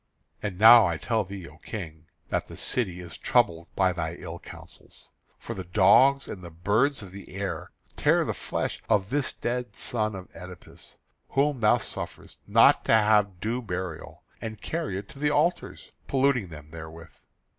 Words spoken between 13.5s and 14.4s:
burial,